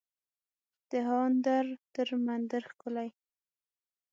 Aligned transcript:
دهاندر 0.91 1.65
تر 1.93 2.07
مندر 2.25 2.61
ښکلی 2.71 3.09